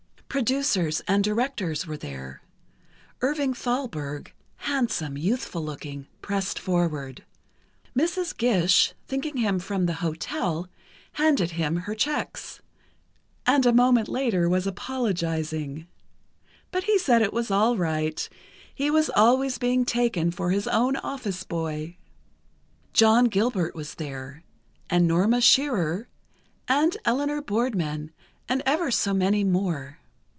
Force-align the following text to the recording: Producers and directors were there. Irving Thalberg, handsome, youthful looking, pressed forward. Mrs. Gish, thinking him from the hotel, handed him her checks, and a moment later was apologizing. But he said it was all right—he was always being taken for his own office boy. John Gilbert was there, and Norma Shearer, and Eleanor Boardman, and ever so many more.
Producers 0.31 1.01
and 1.09 1.25
directors 1.25 1.85
were 1.85 1.97
there. 1.97 2.41
Irving 3.19 3.53
Thalberg, 3.53 4.33
handsome, 4.59 5.17
youthful 5.17 5.61
looking, 5.61 6.07
pressed 6.21 6.57
forward. 6.57 7.25
Mrs. 7.99 8.37
Gish, 8.37 8.93
thinking 9.05 9.35
him 9.35 9.59
from 9.59 9.85
the 9.87 9.95
hotel, 9.95 10.69
handed 11.13 11.51
him 11.51 11.75
her 11.75 11.93
checks, 11.93 12.61
and 13.45 13.65
a 13.65 13.73
moment 13.73 14.07
later 14.07 14.47
was 14.47 14.65
apologizing. 14.65 15.85
But 16.71 16.85
he 16.85 16.97
said 16.97 17.21
it 17.21 17.33
was 17.33 17.51
all 17.51 17.75
right—he 17.75 18.89
was 18.89 19.09
always 19.09 19.57
being 19.57 19.83
taken 19.83 20.31
for 20.31 20.51
his 20.51 20.65
own 20.65 20.95
office 20.95 21.43
boy. 21.43 21.97
John 22.93 23.25
Gilbert 23.25 23.75
was 23.75 23.95
there, 23.95 24.43
and 24.89 25.05
Norma 25.09 25.41
Shearer, 25.41 26.07
and 26.69 26.95
Eleanor 27.03 27.41
Boardman, 27.41 28.13
and 28.47 28.63
ever 28.65 28.91
so 28.91 29.13
many 29.13 29.43
more. 29.43 29.97